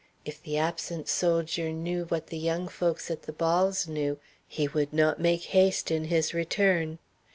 [0.25, 4.91] If the absent soldier knew what the young folks at the balls knew, he would
[4.93, 6.97] not make haste in his return.